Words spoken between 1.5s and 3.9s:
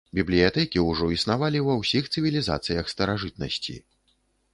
ва ўсіх цывілізацыях старажытнасці.